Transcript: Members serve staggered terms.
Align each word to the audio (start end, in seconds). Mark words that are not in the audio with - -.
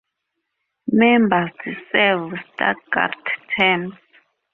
Members 0.91 1.51
serve 1.91 2.31
staggered 2.55 3.15
terms. 3.59 3.93